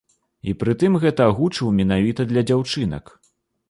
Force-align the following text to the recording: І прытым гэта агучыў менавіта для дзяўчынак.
І 0.51 0.55
прытым 0.63 0.97
гэта 1.05 1.29
агучыў 1.33 1.71
менавіта 1.83 2.21
для 2.35 2.49
дзяўчынак. 2.51 3.19